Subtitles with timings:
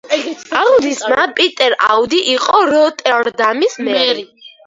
[0.59, 4.27] აუდის ძმა, პიტერ აუდი იყო როტერდამის მერი.